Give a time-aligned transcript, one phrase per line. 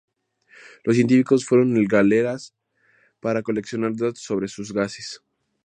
[0.83, 2.55] Los científicos fueron al Galeras
[3.19, 5.21] para coleccionar datos sobre sus gases.